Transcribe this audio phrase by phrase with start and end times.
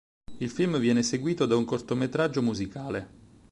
[0.39, 3.09] Il film viene seguito da un cortometraggio musicale.